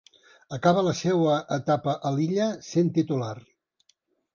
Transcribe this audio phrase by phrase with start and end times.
[0.55, 3.41] Acaba la seua etapa a l'illa sent titular.